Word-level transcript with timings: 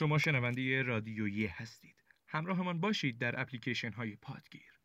شما 0.00 0.18
شنونده 0.18 0.82
رادیویی 0.82 1.46
هستید. 1.46 1.94
همراهمان 2.28 2.80
باشید 2.80 3.18
در 3.18 3.40
اپلیکیشن 3.40 3.92
های 3.92 4.16
پادگیر. 4.16 4.80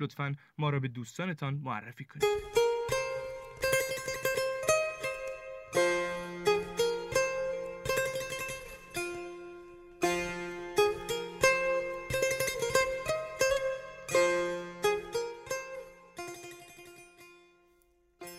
لطفا 0.00 0.34
ما 0.58 0.70
را 0.70 0.80
به 0.80 0.88
دوستانتان 0.88 1.54
معرفی 1.54 2.04
کنید. 2.04 2.24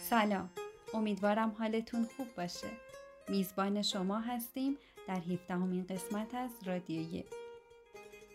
سلام 0.09 0.49
امیدوارم 0.93 1.49
حالتون 1.49 2.03
خوب 2.03 2.27
باشه 2.37 2.67
میزبان 3.29 3.81
شما 3.81 4.19
هستیم 4.19 4.77
در 5.07 5.19
17 5.19 5.53
همین 5.53 5.85
قسمت 5.89 6.35
از 6.35 6.51
رادیویی 6.65 7.23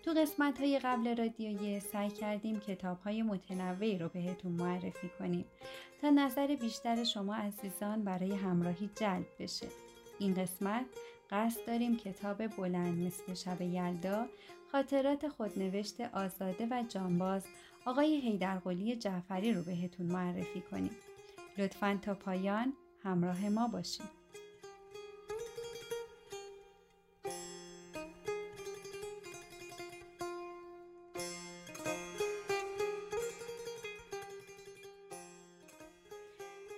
تو 0.06 0.12
قسمت 0.12 0.60
های 0.60 0.78
قبل 0.78 1.16
رادیویی 1.16 1.80
سعی 1.80 2.10
کردیم 2.10 2.60
کتاب 2.60 3.00
های 3.00 3.22
متنوعی 3.22 3.98
رو 3.98 4.08
بهتون 4.08 4.52
معرفی 4.52 5.10
کنیم 5.18 5.44
تا 6.00 6.10
نظر 6.10 6.56
بیشتر 6.56 7.04
شما 7.04 7.34
عزیزان 7.34 8.04
برای 8.04 8.32
همراهی 8.34 8.90
جلب 8.94 9.26
بشه. 9.38 9.66
این 10.18 10.34
قسمت 10.34 10.86
قصد 11.30 11.66
داریم 11.66 11.96
کتاب 11.96 12.46
بلند 12.46 12.98
مثل 12.98 13.34
شب 13.34 13.62
یلدا 13.62 14.26
خاطرات 14.72 15.28
خودنوشت 15.28 16.00
آزاده 16.00 16.66
و 16.70 16.84
جانباز 16.88 17.44
آقای 17.84 18.20
حیدرقلی 18.20 18.96
جعفری 18.96 19.52
رو 19.52 19.62
بهتون 19.62 20.06
معرفی 20.06 20.60
کنیم. 20.60 20.96
لطفا 21.58 21.98
تا 22.02 22.14
پایان 22.14 22.72
همراه 23.02 23.48
ما 23.48 23.68
باشید. 23.68 24.25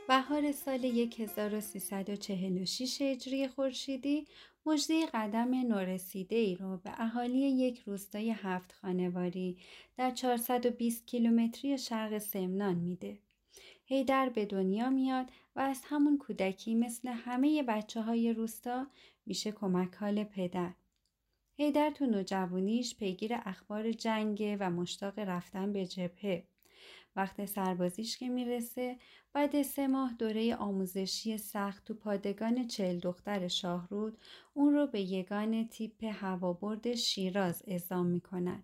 بهار 0.09 0.53
سال 0.53 0.85
1346 0.85 3.03
هجری 3.03 3.49
خورشیدی 3.49 4.27
مجده 4.67 5.07
قدم 5.07 5.55
نورسیده 5.55 6.37
ای 6.37 6.55
رو 6.55 6.77
به 6.77 7.03
اهالی 7.03 7.39
یک 7.39 7.83
روستای 7.87 8.31
هفت 8.31 8.73
خانواری 8.73 9.59
در 9.97 10.11
420 10.11 11.07
کیلومتری 11.07 11.79
شرق 11.79 12.19
سمنان 12.19 12.75
میده. 12.75 13.19
هیدر 13.85 14.29
به 14.29 14.47
دنیا 14.47 14.91
میاد 14.91 15.31
و 15.57 15.61
از 15.61 15.81
همون 15.85 16.19
کودکی 16.19 16.75
مثل 16.75 17.09
همه 17.09 17.63
بچه 17.63 18.03
های 18.03 18.33
روستا 18.33 18.87
میشه 19.27 19.53
کمک 19.53 19.95
حال 19.95 20.25
پدر. 20.25 20.73
هیدر 21.55 21.91
تو 21.91 22.07
نوجوانیش 22.07 22.97
پیگیر 22.97 23.33
اخبار 23.35 23.93
جنگه 23.93 24.57
و 24.61 24.71
مشتاق 24.71 25.19
رفتن 25.19 25.73
به 25.73 25.87
جبهه. 25.87 26.45
وقت 27.17 27.45
سربازیش 27.45 28.19
که 28.19 28.29
می‌رسه 28.29 28.99
بعد 29.33 29.63
سه 29.63 29.87
ماه 29.87 30.15
دوره 30.19 30.57
آموزشی 30.57 31.39
سخت 31.39 31.85
تو 31.85 31.95
پادگان 31.95 32.67
چل 32.67 32.99
دختر 32.99 33.49
شاهرود 33.49 34.19
اون 34.55 34.75
رو 34.75 34.87
به 34.87 35.01
یگان 35.01 35.69
تیپ 35.69 36.05
هوابرد 36.05 36.95
شیراز 36.95 37.63
اعزام 37.67 38.07
می‌کنن. 38.07 38.63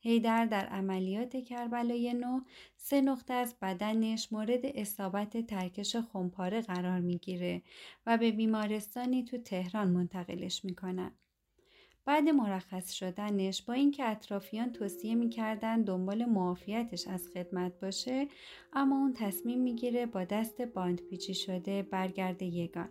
هیدر 0.00 0.46
در 0.46 0.66
عملیات 0.66 1.36
کربلای 1.36 2.14
نو 2.14 2.40
سه 2.76 3.00
نقطه 3.00 3.34
از 3.34 3.56
بدنش 3.62 4.32
مورد 4.32 4.60
اصابت 4.64 5.46
ترکش 5.46 5.96
خمپاره 5.96 6.60
قرار 6.60 7.00
می‌گیره 7.00 7.62
و 8.06 8.18
به 8.18 8.30
بیمارستانی 8.32 9.24
تو 9.24 9.38
تهران 9.38 9.88
منتقلش 9.88 10.64
می‌کنن. 10.64 11.18
بعد 12.08 12.28
مرخص 12.28 12.92
شدنش 12.92 13.62
با 13.62 13.74
اینکه 13.74 14.04
اطرافیان 14.04 14.72
توصیه 14.72 15.14
می‌کردن 15.14 15.82
دنبال 15.82 16.24
معافیتش 16.24 17.08
از 17.08 17.28
خدمت 17.28 17.80
باشه 17.80 18.28
اما 18.72 18.96
اون 18.98 19.12
تصمیم 19.12 19.60
می‌گیره 19.62 20.06
با 20.06 20.24
دست 20.24 20.62
باند 20.62 21.00
پیچی 21.00 21.34
شده 21.34 21.82
برگرده 21.82 22.46
یگان. 22.46 22.88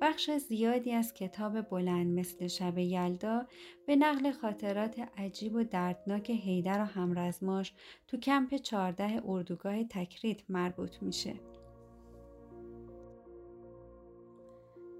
بخش 0.00 0.30
زیادی 0.30 0.92
از 0.92 1.14
کتاب 1.14 1.60
بلند 1.60 2.18
مثل 2.18 2.46
شب 2.46 2.78
یلدا 2.78 3.46
به 3.86 3.96
نقل 3.96 4.30
خاطرات 4.30 4.98
عجیب 5.18 5.54
و 5.54 5.64
دردناک 5.64 6.30
هیدر 6.30 6.80
و 6.80 6.84
همرزماش 6.84 7.72
تو 8.08 8.16
کمپ 8.16 8.56
چارده 8.56 9.22
اردوگاه 9.24 9.84
تکریت 9.84 10.40
مربوط 10.48 11.02
میشه. 11.02 11.34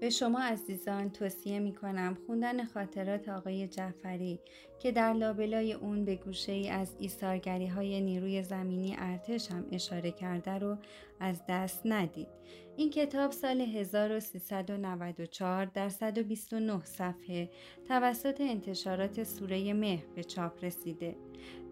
به 0.01 0.09
شما 0.09 0.39
عزیزان 0.39 1.09
توصیه 1.09 1.59
می 1.59 1.73
کنم 1.73 2.17
خوندن 2.25 2.65
خاطرات 2.65 3.29
آقای 3.29 3.67
جعفری 3.67 4.39
که 4.79 4.91
در 4.91 5.13
لابلای 5.13 5.73
اون 5.73 6.05
به 6.05 6.15
گوشه 6.15 6.51
ای 6.51 6.69
از 6.69 6.95
ایستارگری 6.99 7.67
های 7.67 8.01
نیروی 8.01 8.43
زمینی 8.43 8.95
ارتش 8.97 9.51
هم 9.51 9.65
اشاره 9.71 10.11
کرده 10.11 10.51
رو 10.51 10.77
از 11.21 11.41
دست 11.49 11.81
ندید. 11.85 12.27
این 12.77 12.89
کتاب 12.89 13.31
سال 13.31 13.61
1394 13.61 15.65
در 15.65 15.89
129 15.89 16.85
صفحه 16.85 17.49
توسط 17.87 18.41
انتشارات 18.41 19.23
سوره 19.23 19.73
مه 19.73 20.03
به 20.15 20.23
چاپ 20.23 20.63
رسیده. 20.63 21.15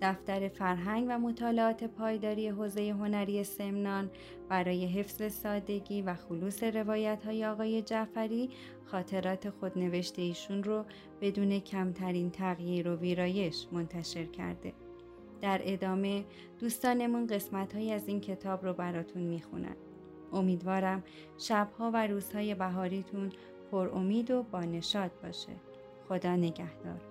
دفتر 0.02 0.48
فرهنگ 0.48 1.06
و 1.10 1.20
مطالعات 1.20 1.84
پایداری 1.84 2.48
حوزه 2.48 2.90
هنری 2.90 3.44
سمنان 3.44 4.12
برای 4.50 4.86
حفظ 4.86 5.34
سادگی 5.34 6.02
و 6.02 6.14
خلوص 6.14 6.64
روایت 6.64 7.26
های 7.26 7.46
آقای 7.46 7.82
جعفری 7.82 8.50
خاطرات 8.86 9.50
خودنوشته 9.50 10.22
ایشون 10.22 10.64
رو 10.64 10.86
بدون 11.22 11.60
کمترین 11.60 12.32
تغییر 12.32 12.88
و 12.88 12.96
ویرایش 12.96 13.68
منتشر 13.72 14.26
کرده. 14.26 14.74
در 15.42 15.62
ادامه 15.64 16.26
دوستانمون 16.60 17.28
قسمت 17.28 17.76
های 17.76 17.92
از 17.92 18.08
این 18.08 18.22
کتاب 18.22 18.66
رو 18.66 18.74
براتون 18.74 19.22
می‌خونن. 19.22 19.76
امیدوارم 20.34 21.04
شبها 21.38 21.92
و 21.94 22.08
روزهای 22.08 22.56
بهاریتون 22.56 23.32
پر 23.72 23.90
امید 23.90 24.32
و 24.32 24.44
بانشاد 24.44 25.12
باشه. 25.24 25.52
خدا 26.08 26.36
نگهدار. 26.36 27.09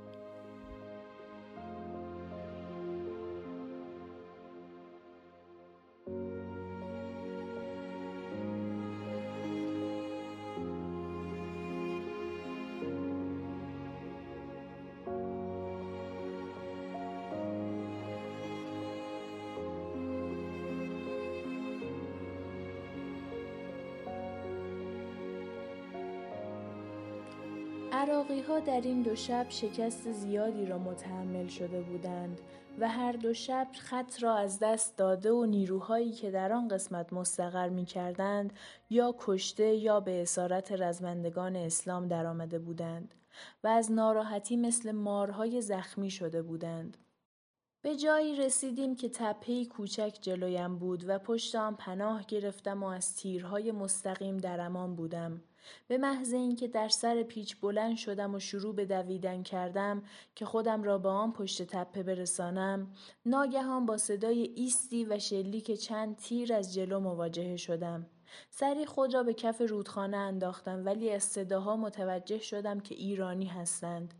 عراقی 28.08 28.41
ها 28.41 28.60
در 28.60 28.80
این 28.80 29.02
دو 29.02 29.16
شب 29.16 29.46
شکست 29.48 30.12
زیادی 30.12 30.66
را 30.66 30.78
متحمل 30.78 31.46
شده 31.46 31.80
بودند 31.80 32.41
و 32.78 32.88
هر 32.88 33.12
دو 33.12 33.34
شب 33.34 33.69
خط 33.78 34.22
را 34.22 34.36
از 34.36 34.58
دست 34.58 34.96
داده 34.96 35.32
و 35.32 35.44
نیروهایی 35.44 36.12
که 36.12 36.30
در 36.30 36.52
آن 36.52 36.69
قسمت 36.69 37.12
مستقر 37.12 37.69
می 37.69 37.84
کردند 37.84 38.52
یا 38.91 39.14
کشته 39.19 39.74
یا 39.74 40.00
به 40.00 40.22
اسارت 40.22 40.72
رزمندگان 40.72 41.56
اسلام 41.56 42.08
درآمده 42.08 42.58
بودند 42.58 43.14
و 43.64 43.69
از 43.69 43.92
ناراحتی 43.92 44.56
مثل 44.56 44.92
مارهای 44.92 45.62
زخمی 45.62 46.10
شده 46.10 46.42
بودند. 46.42 46.96
به 47.82 47.96
جایی 47.96 48.36
رسیدیم 48.36 48.96
که 48.96 49.08
تپهی 49.08 49.66
کوچک 49.66 50.19
جلویم 50.20 50.78
بود 50.78 51.04
و 51.08 51.19
پشت 51.19 51.54
آن 51.54 51.75
پناه 51.75 52.25
گرفتم 52.28 52.82
و 52.82 52.86
از 52.86 53.16
تیرهای 53.16 53.72
مستقیم 53.72 54.36
در 54.36 54.60
امان 54.60 54.94
بودم. 54.94 55.40
به 55.88 55.99
محض 55.99 56.32
اینکه 56.32 56.69
در 56.69 56.88
سر 56.88 57.23
پیچ 57.23 57.56
بلند 57.61 57.97
شدم 57.97 58.35
و 58.35 58.38
شروع 58.38 58.75
به 58.75 58.85
دویدن 58.85 59.43
کردم 59.43 60.03
که 60.35 60.44
خودم 60.44 60.82
را 60.82 60.99
به 60.99 61.09
آن 61.09 61.32
پشت 61.32 61.62
تپه 61.62 62.03
برسانم 62.03 62.93
ناگهان 63.26 63.87
با 63.87 63.97
صدای 63.97 64.43
ایستی 64.56 65.05
و 65.05 65.19
شلیک 65.19 65.73
چند 65.73 66.17
تیر 66.17 66.55
از 66.55 66.75
جلو 66.75 67.00
مواجه 67.00 67.56
شدم. 67.56 68.06
سری 68.50 68.87
خود 68.87 69.15
را 69.15 69.23
به 69.23 69.35
کف 69.35 69.61
رودخانه 69.61 70.17
انداختم 70.17 70.87
ولی 70.87 71.11
از 71.11 71.25
صداها 71.25 71.76
متوجه 71.76 72.38
شدم 72.38 72.81
که 72.81 72.94
ایرانی 72.94 73.47
هستند. 73.47 74.15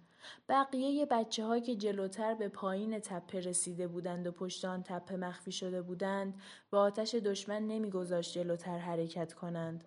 بقیه 0.49 1.06
بچه 1.06 1.45
ها 1.45 1.59
که 1.59 1.77
جلوتر 1.77 2.35
به 2.35 2.49
پایین 2.49 2.99
تپه 2.99 3.41
رسیده 3.41 3.89
بودند 3.89 4.27
و 4.27 4.33
پشت 4.33 4.65
آن 4.65 4.83
تپه 4.83 5.17
مخفی 5.17 5.53
شده 5.53 5.83
بودند 5.83 6.35
و 6.73 6.77
آتش 6.77 7.15
دشمن 7.15 7.67
نمیگذاشت 7.67 8.33
جلوتر 8.33 8.79
حرکت 8.79 9.33
کنند. 9.33 9.85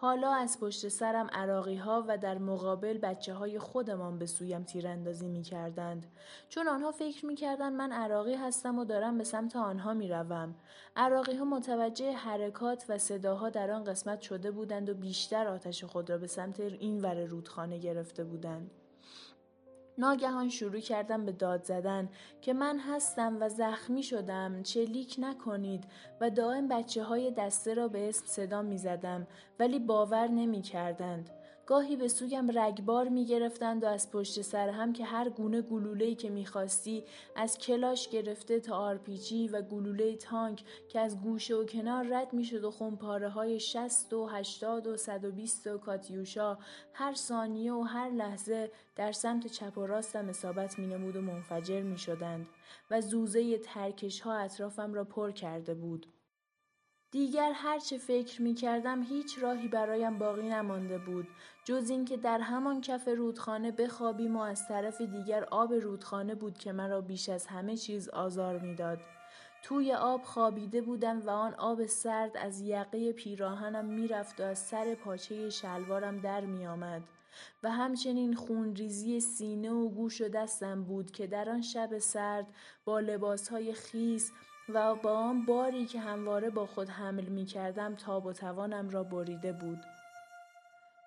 حالا 0.00 0.34
از 0.34 0.60
پشت 0.60 0.88
سرم 0.88 1.30
عراقی 1.32 1.76
ها 1.76 2.04
و 2.08 2.18
در 2.18 2.38
مقابل 2.38 2.98
بچه 2.98 3.34
های 3.34 3.58
خودمان 3.58 4.18
به 4.18 4.26
سویم 4.26 4.62
تیراندازی 4.62 5.28
می 5.28 5.42
کردند. 5.42 6.06
چون 6.48 6.68
آنها 6.68 6.92
فکر 6.92 7.26
می 7.26 7.34
کردند 7.34 7.72
من 7.72 7.92
عراقی 7.92 8.34
هستم 8.34 8.78
و 8.78 8.84
دارم 8.84 9.18
به 9.18 9.24
سمت 9.24 9.56
آنها 9.56 9.94
می 9.94 10.08
روم. 10.08 10.54
عراقی 10.96 11.36
ها 11.36 11.44
متوجه 11.44 12.12
حرکات 12.12 12.84
و 12.88 12.98
صداها 12.98 13.50
در 13.50 13.70
آن 13.70 13.84
قسمت 13.84 14.20
شده 14.20 14.50
بودند 14.50 14.88
و 14.88 14.94
بیشتر 14.94 15.46
آتش 15.46 15.84
خود 15.84 16.10
را 16.10 16.18
به 16.18 16.26
سمت 16.26 16.60
این 16.60 17.00
ور 17.00 17.24
رودخانه 17.24 17.78
گرفته 17.78 18.24
بودند. 18.24 18.70
ناگهان 20.00 20.48
شروع 20.48 20.80
کردم 20.80 21.24
به 21.24 21.32
داد 21.32 21.64
زدن 21.64 22.08
که 22.40 22.52
من 22.52 22.78
هستم 22.78 23.36
و 23.40 23.48
زخمی 23.48 24.02
شدم 24.02 24.62
شلیک 24.62 25.16
نکنید 25.18 25.84
و 26.20 26.30
دائم 26.30 26.68
بچه 26.68 27.04
های 27.04 27.30
دسته 27.30 27.74
را 27.74 27.88
به 27.88 28.08
اسم 28.08 28.26
صدا 28.26 28.62
می 28.62 28.78
زدم 28.78 29.26
ولی 29.58 29.78
باور 29.78 30.28
نمی 30.28 30.62
کردند. 30.62 31.30
گاهی 31.70 31.96
به 31.96 32.08
سویم 32.08 32.58
رگبار 32.58 33.08
می 33.08 33.26
گرفتند 33.26 33.84
و 33.84 33.86
از 33.86 34.10
پشت 34.10 34.42
سر 34.42 34.68
هم 34.68 34.92
که 34.92 35.04
هر 35.04 35.28
گونه 35.28 35.62
گلوله‌ای 35.62 36.14
که 36.14 36.30
می‌خواستی 36.30 37.04
از 37.36 37.58
کلاش 37.58 38.08
گرفته 38.08 38.60
تا 38.60 38.76
آرپیجی 38.76 39.48
و 39.48 39.62
گلوله 39.62 40.16
تانک 40.16 40.64
که 40.88 41.00
از 41.00 41.20
گوشه 41.20 41.54
و 41.54 41.64
کنار 41.64 42.06
رد 42.10 42.32
می‌شد 42.32 42.64
و 42.64 42.70
خونپاره 42.70 43.28
های 43.28 43.60
60 43.60 44.12
و 44.12 44.26
80 44.26 44.86
و 44.86 44.96
120 44.96 45.66
و 45.66 45.78
کاتیوشا 45.78 46.58
هر 46.92 47.14
ثانیه 47.14 47.72
و 47.72 47.82
هر 47.82 48.10
لحظه 48.10 48.70
در 48.96 49.12
سمت 49.12 49.46
چپ 49.46 49.78
و 49.78 49.86
راستم 49.86 50.28
اصابت 50.28 50.78
می 50.78 50.86
نمود 50.86 51.16
و 51.16 51.20
منفجر 51.20 51.82
می 51.82 51.98
شدند 51.98 52.46
و 52.90 53.00
زوزه 53.00 53.58
ترکش 53.58 54.20
ها 54.20 54.34
اطرافم 54.34 54.94
را 54.94 55.04
پر 55.04 55.30
کرده 55.30 55.74
بود. 55.74 56.06
دیگر 57.12 57.52
هرچه 57.54 57.98
فکر 57.98 58.42
می 58.42 58.54
کردم 58.54 59.02
هیچ 59.02 59.38
راهی 59.38 59.68
برایم 59.68 60.18
باقی 60.18 60.48
نمانده 60.48 60.98
بود 60.98 61.28
جز 61.64 61.90
اینکه 61.90 62.16
در 62.16 62.38
همان 62.38 62.80
کف 62.80 63.08
رودخانه 63.08 63.70
بخوابیم 63.70 64.36
و 64.36 64.40
از 64.40 64.68
طرف 64.68 65.00
دیگر 65.00 65.44
آب 65.44 65.72
رودخانه 65.72 66.34
بود 66.34 66.58
که 66.58 66.72
مرا 66.72 67.00
بیش 67.00 67.28
از 67.28 67.46
همه 67.46 67.76
چیز 67.76 68.08
آزار 68.08 68.58
می‌داد. 68.58 68.98
توی 69.62 69.92
آب 69.92 70.22
خوابیده 70.22 70.82
بودم 70.82 71.20
و 71.20 71.30
آن 71.30 71.54
آب 71.54 71.86
سرد 71.86 72.36
از 72.36 72.60
یقه 72.60 73.12
پیراهنم 73.12 73.84
می‌رفت 73.84 74.40
و 74.40 74.44
از 74.44 74.58
سر 74.58 74.94
پاچه 74.94 75.50
شلوارم 75.50 76.20
در 76.20 76.40
میآمد 76.40 77.02
و 77.62 77.70
همچنین 77.70 78.34
خونریزی 78.34 79.20
سینه 79.20 79.70
و 79.70 79.88
گوش 79.88 80.20
و 80.20 80.28
دستم 80.28 80.84
بود 80.84 81.10
که 81.10 81.26
در 81.26 81.50
آن 81.50 81.62
شب 81.62 81.98
سرد 81.98 82.46
با 82.84 83.00
لباسهای 83.00 83.72
خیس 83.72 84.32
و 84.74 84.94
با 84.94 85.18
آن 85.18 85.44
باری 85.44 85.86
که 85.86 86.00
همواره 86.00 86.50
با 86.50 86.66
خود 86.66 86.88
حمل 86.88 87.24
می 87.24 87.44
کردم 87.44 87.94
تاب 87.94 88.26
و 88.26 88.32
توانم 88.32 88.90
را 88.90 89.02
بریده 89.02 89.52
بود. 89.52 89.78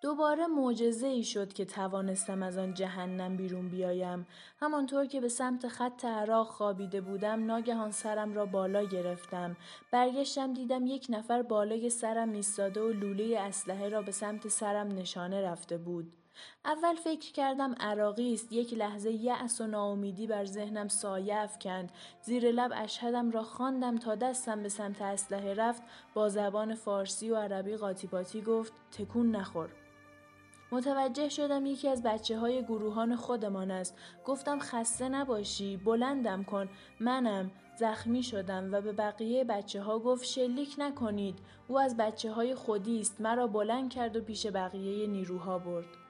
دوباره 0.01 0.47
معجزه 0.47 1.07
ای 1.07 1.23
شد 1.23 1.53
که 1.53 1.65
توانستم 1.65 2.43
از 2.43 2.57
آن 2.57 2.73
جهنم 2.73 3.37
بیرون 3.37 3.69
بیایم. 3.69 4.27
همانطور 4.59 5.05
که 5.05 5.21
به 5.21 5.29
سمت 5.29 5.67
خط 5.67 6.05
عراق 6.05 6.47
خوابیده 6.47 7.01
بودم 7.01 7.45
ناگهان 7.45 7.91
سرم 7.91 8.33
را 8.33 8.45
بالا 8.45 8.83
گرفتم. 8.83 9.55
برگشتم 9.91 10.53
دیدم 10.53 10.85
یک 10.85 11.07
نفر 11.09 11.41
بالای 11.41 11.89
سرم 11.89 12.31
ایستاده 12.31 12.81
و 12.81 12.89
لوله 12.89 13.39
اسلحه 13.39 13.89
را 13.89 14.01
به 14.01 14.11
سمت 14.11 14.47
سرم 14.47 14.87
نشانه 14.87 15.41
رفته 15.41 15.77
بود. 15.77 16.22
اول 16.65 16.95
فکر 16.95 17.31
کردم 17.31 17.75
عراقی 17.79 18.33
است 18.33 18.51
یک 18.51 18.73
لحظه 18.73 19.11
یأس 19.11 19.61
و 19.61 19.67
ناامیدی 19.67 20.27
بر 20.27 20.45
ذهنم 20.45 20.87
سایه 20.87 21.35
افکند 21.35 21.91
زیر 22.21 22.51
لب 22.51 22.71
اشهدم 22.75 23.31
را 23.31 23.43
خواندم 23.43 23.97
تا 23.97 24.15
دستم 24.15 24.63
به 24.63 24.69
سمت 24.69 25.01
اسلحه 25.01 25.53
رفت 25.53 25.81
با 26.13 26.29
زبان 26.29 26.75
فارسی 26.75 27.29
و 27.29 27.35
عربی 27.35 27.75
قاطی 27.75 28.07
پاتی 28.07 28.41
گفت 28.41 28.73
تکون 28.91 29.35
نخور 29.35 29.69
متوجه 30.73 31.29
شدم 31.29 31.65
یکی 31.65 31.89
از 31.89 32.03
بچه 32.03 32.39
های 32.39 32.63
گروهان 32.63 33.15
خودمان 33.15 33.71
است. 33.71 33.97
گفتم 34.25 34.59
خسته 34.59 35.09
نباشی. 35.09 35.77
بلندم 35.77 36.43
کن. 36.43 36.69
منم. 36.99 37.51
زخمی 37.79 38.23
شدم 38.23 38.69
و 38.73 38.81
به 38.81 38.91
بقیه 38.91 39.43
بچه 39.43 39.81
ها 39.81 39.99
گفت 39.99 40.25
شلیک 40.25 40.75
نکنید. 40.77 41.39
او 41.67 41.79
از 41.79 41.97
بچه 41.97 42.31
های 42.31 42.55
خودی 42.55 42.99
است. 42.99 43.21
مرا 43.21 43.47
بلند 43.47 43.89
کرد 43.89 44.15
و 44.15 44.21
پیش 44.21 44.47
بقیه 44.47 45.07
نیروها 45.07 45.59
برد. 45.59 46.02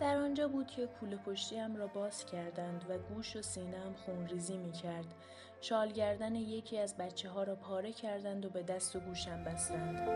در 0.00 0.16
آنجا 0.16 0.48
بود 0.48 0.66
که 0.66 0.86
کوله 0.86 1.16
پشتیم 1.16 1.76
را 1.76 1.86
باز 1.86 2.26
کردند 2.26 2.84
و 2.88 2.98
گوش 2.98 3.36
و 3.36 3.42
سینم 3.42 3.94
خونریزی 4.06 4.58
می 4.58 4.72
کرد. 4.72 5.14
شالگردن 5.60 6.34
یکی 6.34 6.78
از 6.78 6.96
بچه 6.96 7.28
ها 7.28 7.42
را 7.42 7.56
پاره 7.56 7.92
کردند 7.92 8.46
و 8.46 8.50
به 8.50 8.62
دست 8.62 8.96
و 8.96 9.00
گوشم 9.00 9.44
بستند. 9.44 10.08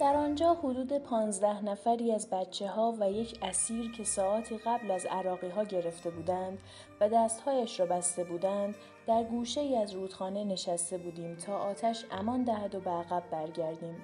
در 0.00 0.16
آنجا 0.16 0.54
حدود 0.54 0.98
پانزده 0.98 1.64
نفری 1.64 2.12
از 2.12 2.30
بچه 2.30 2.68
ها 2.68 2.94
و 3.00 3.10
یک 3.10 3.38
اسیر 3.42 3.92
که 3.92 4.04
ساعتی 4.04 4.58
قبل 4.58 4.90
از 4.90 5.06
عراقی 5.06 5.48
ها 5.48 5.64
گرفته 5.64 6.10
بودند 6.10 6.58
و 7.00 7.08
دستهایش 7.08 7.80
را 7.80 7.86
بسته 7.86 8.24
بودند 8.24 8.74
در 9.06 9.24
گوشه 9.24 9.60
ای 9.60 9.76
از 9.76 9.92
رودخانه 9.92 10.44
نشسته 10.44 10.98
بودیم 10.98 11.36
تا 11.36 11.58
آتش 11.58 12.04
امان 12.10 12.42
دهد 12.42 12.74
و 12.74 12.80
به 12.80 12.90
عقب 12.90 13.22
برگردیم. 13.30 13.96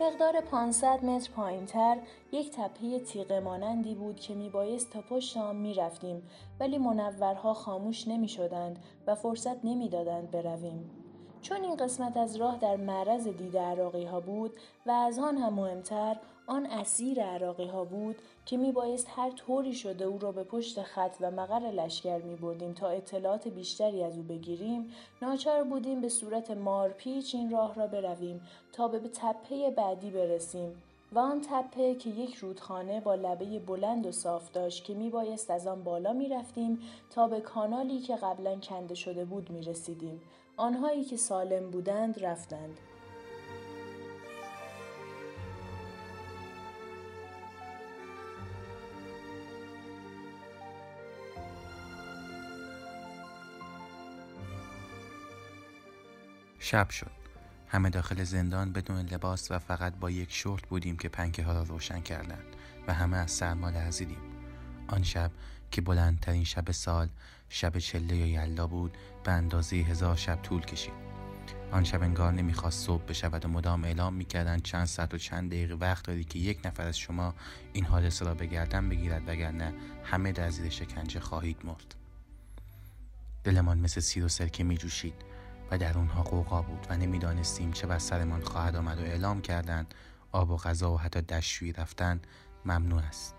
مقدار 0.00 0.40
500 0.40 1.04
متر 1.04 1.30
پایینتر 1.30 1.96
یک 2.32 2.50
تپه 2.50 2.98
تیغه 2.98 3.40
مانندی 3.40 3.94
بود 3.94 4.20
که 4.20 4.34
میبایست 4.34 4.90
تا 4.90 5.00
پشت 5.00 5.36
آن 5.36 5.56
می‌رفتیم 5.56 6.22
ولی 6.60 6.78
منورها 6.78 7.54
خاموش 7.54 8.08
نمی 8.08 8.28
شدند 8.28 8.78
و 9.06 9.14
فرصت 9.14 9.64
نمی‌دادند 9.64 10.30
برویم. 10.30 11.05
چون 11.48 11.64
این 11.64 11.76
قسمت 11.76 12.16
از 12.16 12.36
راه 12.36 12.58
در 12.58 12.76
معرض 12.76 13.28
دید 13.28 13.56
عراقی 13.56 14.04
ها 14.04 14.20
بود 14.20 14.52
و 14.86 14.90
از 14.90 15.18
آن 15.18 15.36
هم 15.36 15.52
مهمتر 15.52 16.16
آن 16.46 16.66
اسیر 16.66 17.22
عراقی 17.22 17.66
ها 17.66 17.84
بود 17.84 18.16
که 18.46 18.56
می 18.56 18.72
بایست 18.72 19.06
هر 19.16 19.30
طوری 19.30 19.74
شده 19.74 20.04
او 20.04 20.18
را 20.18 20.32
به 20.32 20.44
پشت 20.44 20.82
خط 20.82 21.16
و 21.20 21.30
مقر 21.30 21.58
لشکر 21.58 22.18
می 22.18 22.36
بردیم 22.36 22.72
تا 22.72 22.88
اطلاعات 22.88 23.48
بیشتری 23.48 24.04
از 24.04 24.16
او 24.16 24.22
بگیریم 24.22 24.90
ناچار 25.22 25.64
بودیم 25.64 26.00
به 26.00 26.08
صورت 26.08 26.50
مارپیچ 26.50 27.34
این 27.34 27.50
راه 27.50 27.74
را 27.74 27.86
برویم 27.86 28.40
تا 28.72 28.88
به 28.88 28.98
تپه 28.98 29.70
بعدی 29.70 30.10
برسیم 30.10 30.82
و 31.12 31.18
آن 31.18 31.40
تپه 31.40 31.94
که 31.94 32.10
یک 32.10 32.34
رودخانه 32.34 33.00
با 33.00 33.14
لبه 33.14 33.58
بلند 33.58 34.06
و 34.06 34.12
صاف 34.12 34.52
داشت 34.52 34.84
که 34.84 34.94
می 34.94 35.10
بایست 35.10 35.50
از 35.50 35.66
آن 35.66 35.84
بالا 35.84 36.12
می 36.12 36.28
رفتیم 36.28 36.78
تا 37.10 37.28
به 37.28 37.40
کانالی 37.40 38.00
که 38.00 38.16
قبلا 38.16 38.56
کنده 38.56 38.94
شده 38.94 39.24
بود 39.24 39.50
می 39.50 39.62
رسیدیم 39.62 40.20
آنهایی 40.58 41.04
که 41.04 41.16
سالم 41.16 41.70
بودند 41.70 42.24
رفتند. 42.24 42.80
شب 56.58 56.90
شد. 56.90 57.10
همه 57.68 57.90
داخل 57.90 58.24
زندان 58.24 58.72
بدون 58.72 59.00
لباس 59.00 59.50
و 59.50 59.58
فقط 59.58 59.94
با 59.94 60.10
یک 60.10 60.32
شورت 60.32 60.66
بودیم 60.66 60.96
که 60.96 61.08
پنکه 61.08 61.42
ها 61.42 61.52
را 61.52 61.62
روشن 61.62 62.00
کردند 62.00 62.56
و 62.88 62.94
همه 62.94 63.16
از 63.16 63.30
سرما 63.30 63.70
لرزیدیم. 63.70 64.20
آن 64.88 65.02
شب 65.02 65.30
که 65.70 65.80
بلندترین 65.80 66.44
شب 66.44 66.70
سال 66.70 67.08
شب 67.48 67.78
چله 67.78 68.16
یا 68.16 68.26
یلدا 68.26 68.66
بود 68.66 68.96
به 69.24 69.32
اندازه 69.32 69.76
هزار 69.76 70.16
شب 70.16 70.42
طول 70.42 70.62
کشید. 70.62 71.06
آن 71.72 71.84
شب 71.84 72.02
انگار 72.02 72.32
نمی‌خواست 72.32 72.86
صبح 72.86 73.02
بشود 73.02 73.44
و 73.44 73.48
مدام 73.48 73.84
اعلام 73.84 74.14
می‌کردند 74.14 74.62
چند 74.62 74.84
ساعت 74.84 75.14
و 75.14 75.18
چند 75.18 75.50
دقیقه 75.50 75.74
وقت 75.74 76.04
داری 76.04 76.24
که 76.24 76.38
یک 76.38 76.66
نفر 76.66 76.86
از 76.86 76.98
شما 76.98 77.34
این 77.72 77.84
حادثه 77.84 78.24
را 78.24 78.34
به 78.34 78.46
گردن 78.46 78.88
بگیرد 78.88 79.28
وگرنه 79.28 79.74
همه 80.04 80.32
در 80.32 80.50
زیر 80.50 80.70
شکنجه 80.70 81.20
خواهید 81.20 81.56
مرد. 81.64 81.94
دلمان 83.44 83.78
مثل 83.78 84.00
سیر 84.00 84.24
و 84.24 84.28
سرکه 84.28 84.64
میجوشید 84.64 85.14
و 85.70 85.78
در 85.78 85.98
اونها 85.98 86.22
قوقا 86.22 86.62
بود 86.62 86.86
و 86.90 86.96
نمی‌دانستیم 86.96 87.72
چه 87.72 87.86
بر 87.86 87.98
سرمان 87.98 88.40
خواهد 88.40 88.76
آمد 88.76 88.98
و 88.98 89.02
اعلام 89.02 89.40
کردند 89.40 89.94
آب 90.32 90.50
و 90.50 90.56
غذا 90.56 90.92
و 90.92 91.00
حتی 91.00 91.22
دشویی 91.22 91.72
رفتن 91.72 92.20
ممنوع 92.64 93.02
است. 93.02 93.35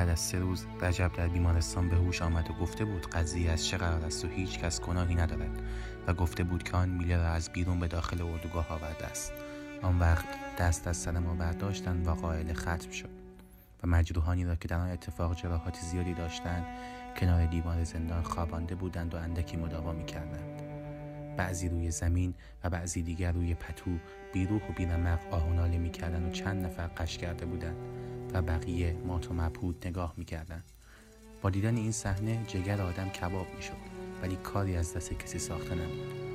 بعد 0.00 0.08
از 0.08 0.20
سه 0.20 0.38
روز 0.38 0.66
رجب 0.80 1.12
در 1.12 1.28
بیمارستان 1.28 1.88
به 1.88 1.96
هوش 1.96 2.22
آمد 2.22 2.50
و 2.50 2.52
گفته 2.52 2.84
بود 2.84 3.06
قضیه 3.06 3.50
از 3.50 3.66
چه 3.66 3.76
قرار 3.76 4.04
است 4.04 4.24
و 4.24 4.28
هیچ 4.28 4.58
کس 4.58 4.80
گناهی 4.80 5.14
ندارد 5.14 5.62
و 6.06 6.14
گفته 6.14 6.44
بود 6.44 6.62
که 6.62 6.76
آن 6.76 6.88
میله 6.88 7.16
را 7.16 7.28
از 7.28 7.50
بیرون 7.52 7.80
به 7.80 7.88
داخل 7.88 8.22
اردوگاه 8.22 8.68
آورده 8.68 9.06
است. 9.06 9.32
آن 9.82 9.98
وقت 9.98 10.24
دست 10.58 10.86
از 10.86 10.96
سر 10.96 11.18
ما 11.18 11.34
برداشتند 11.34 12.06
و 12.06 12.14
قائل 12.14 12.52
ختم 12.52 12.90
شد 12.90 13.08
و 13.82 13.86
مجروحانی 13.86 14.44
را 14.44 14.54
که 14.54 14.68
در 14.68 14.76
آن 14.76 14.90
اتفاق 14.90 15.36
جراحات 15.36 15.76
زیادی 15.76 16.14
داشتند 16.14 16.66
کنار 17.16 17.46
دیوار 17.46 17.84
زندان 17.84 18.22
خوابانده 18.22 18.74
بودند 18.74 19.14
و 19.14 19.16
اندکی 19.16 19.56
مداوا 19.56 19.92
می‌کردند. 19.92 20.62
بعضی 21.36 21.68
روی 21.68 21.90
زمین 21.90 22.34
و 22.64 22.70
بعضی 22.70 23.02
دیگر 23.02 23.32
روی 23.32 23.54
پتو 23.54 23.90
بیروح 24.32 24.62
و 24.70 24.72
بیرمق 24.72 25.20
آهناله 25.30 25.78
می‌کردند 25.78 26.28
و 26.28 26.30
چند 26.30 26.66
نفر 26.66 26.86
قش 26.86 27.18
کرده 27.18 27.46
بودند. 27.46 27.76
و 28.34 28.42
بقیه 28.42 28.96
مات 29.06 29.30
و 29.30 29.34
مبهود 29.34 29.86
نگاه 29.86 30.14
می‌کردند 30.16 30.64
با 31.42 31.50
دیدن 31.50 31.76
این 31.76 31.92
صحنه 31.92 32.44
جگر 32.48 32.80
آدم 32.80 33.08
کباب 33.08 33.46
می‌شد 33.56 33.72
ولی 34.22 34.36
کاری 34.36 34.76
از 34.76 34.96
دست 34.96 35.12
کسی 35.12 35.38
ساخته 35.38 35.74
نبود. 35.74 36.29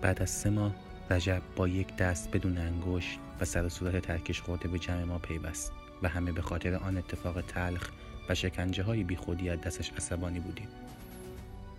بعد 0.00 0.22
از 0.22 0.30
سه 0.30 0.50
ماه 0.50 0.74
رجب 1.10 1.42
با 1.56 1.68
یک 1.68 1.96
دست 1.96 2.30
بدون 2.30 2.58
انگشت 2.58 3.18
و 3.40 3.44
سر 3.44 3.64
و 3.64 3.68
صورت 3.68 3.98
ترکش 3.98 4.40
خورده 4.40 4.68
به 4.68 4.78
جمع 4.78 5.04
ما 5.04 5.18
پیوست 5.18 5.72
و 6.02 6.08
همه 6.08 6.32
به 6.32 6.42
خاطر 6.42 6.74
آن 6.74 6.96
اتفاق 6.96 7.40
تلخ 7.40 7.90
و 8.28 8.34
شکنجه 8.34 8.82
های 8.82 9.04
بی 9.04 9.16
خودی 9.16 9.50
از 9.50 9.60
دستش 9.60 9.92
عصبانی 9.92 10.40
بودیم. 10.40 10.68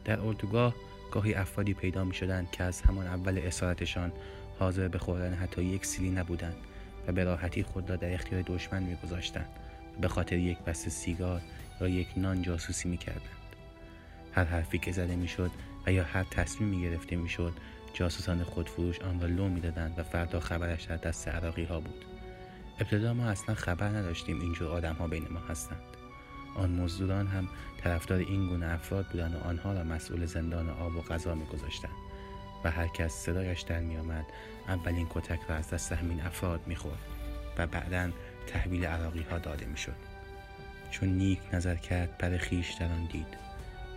در 0.06 0.20
اردوگاه 0.20 0.76
گاهی 1.12 1.34
افرادی 1.34 1.74
پیدا 1.74 2.04
می 2.04 2.14
شدند 2.14 2.52
که 2.52 2.64
از 2.64 2.82
همان 2.82 3.08
اول 3.08 3.38
اسارتشان 3.38 4.12
حاضر 4.60 4.88
به 4.88 4.98
خوردن 4.98 5.34
حتی 5.34 5.64
یک 5.64 5.86
سیلی 5.86 6.10
نبودند 6.10 6.56
و 7.08 7.12
به 7.12 7.24
راحتی 7.24 7.64
خود 7.64 7.90
را 7.90 7.96
در 7.96 8.14
اختیار 8.14 8.42
دشمن 8.42 8.84
میگذاشتند 8.84 9.50
به 10.02 10.08
خاطر 10.08 10.38
یک 10.38 10.58
بسته 10.60 10.90
سیگار 10.90 11.42
یا 11.82 11.88
یک 11.88 12.08
نان 12.18 12.42
جاسوسی 12.42 12.90
می‌کردند. 12.90 13.22
هر 14.32 14.44
حرفی 14.44 14.78
که 14.78 14.92
زده 14.92 15.16
می‌شد 15.16 15.52
و 15.86 15.92
یا 15.92 16.04
هر 16.04 16.24
تصمیمی 16.24 16.82
گرفته 16.82 17.16
می‌شد 17.16 17.54
جاسوسان 17.98 18.44
خودفروش 18.44 19.02
آن 19.02 19.22
را 19.22 19.28
لو 19.28 19.50
می‌دادند 19.50 20.00
و 20.00 20.04
فردا 20.04 20.40
خبرش 20.40 20.84
در 20.84 20.96
دست 20.96 21.28
عراقی 21.28 21.64
ها 21.64 21.80
بود. 21.80 22.06
ابتدا 22.80 23.14
ما 23.14 23.26
اصلا 23.26 23.56
خبر 23.56 23.88
نداشتیم 23.88 24.42
اینجور 24.42 24.68
آدم 24.68 24.94
ها 24.94 25.08
بین 25.08 25.28
ما 25.32 25.40
هستند. 25.40 25.82
آن 26.56 26.72
مزدوران 26.72 27.28
هم 27.28 27.50
طرفدار 27.84 28.20
این 28.20 28.48
گونه 28.48 28.66
افراد 28.66 29.08
بودند 29.08 29.36
و 29.36 29.48
آنها 29.48 29.74
را 29.74 29.84
مسئول 29.84 30.26
زندان 30.26 30.70
آب 30.70 30.96
و 30.96 31.02
غذا 31.02 31.36
میگذاشتند 31.36 31.92
و 32.64 32.72
هر 32.72 32.88
کس 32.88 33.14
صدایش 33.14 33.62
در 33.62 33.80
میآمد 33.80 34.26
اولین 34.68 35.08
کتک 35.10 35.40
را 35.50 35.56
از 35.56 35.70
دست 35.70 35.92
همین 35.92 36.22
افراد 36.22 36.62
می‌خورد 36.68 37.02
و 37.58 37.68
بعدا 37.68 38.10
تحویل 38.48 38.86
عراقی 38.86 39.26
ها 39.32 39.40
داده 39.40 39.66
می‌شد. 39.66 39.96
چون 40.92 41.10
نیک 41.10 41.40
نظر 41.54 41.76
کرد 41.76 42.18
بر 42.18 42.38
خیش 42.38 42.74
در 42.74 42.86
آن 42.86 43.06
دید. 43.06 43.38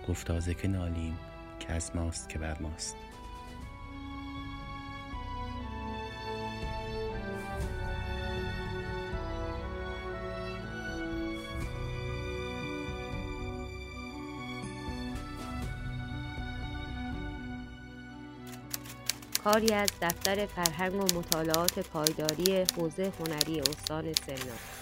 گفتازه 0.09 0.54
که 0.54 0.69
نالیم 0.69 1.19
که 1.61 1.73
از 1.73 1.97
ماست 1.97 2.28
که 2.28 2.38
بر 2.38 2.57
ماست. 2.61 2.97
کاری 19.44 19.73
از 19.73 19.88
دفتر 20.02 20.47
فرهنگ 20.47 20.94
و 20.94 21.18
مطالعات 21.18 21.78
پایداری 21.78 22.64
حوزه 22.76 23.12
هنری 23.20 23.61
استان 23.61 24.12
سمنان 24.26 24.80